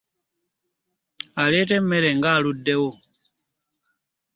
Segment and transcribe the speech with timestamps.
[1.41, 2.89] Aleeta emmere ng'aluddewo!